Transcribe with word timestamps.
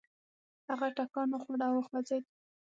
هغه 0.69 0.87
ټکان 0.97 1.27
وخوړ 1.31 1.59
او 1.67 1.73
وخوځېد. 1.77 2.23